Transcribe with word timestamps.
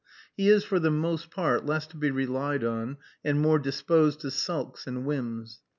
He 0.35 0.49
is, 0.49 0.63
for 0.63 0.79
the 0.79 0.89
most 0.89 1.29
part, 1.29 1.67
less 1.67 1.85
to 1.85 1.95
be 1.95 2.09
relied 2.09 2.63
on, 2.63 2.97
and 3.23 3.39
more 3.39 3.59
disposed 3.59 4.21
to 4.21 4.31
sulks 4.31 4.87
and 4.87 5.05
whims. 5.05 5.61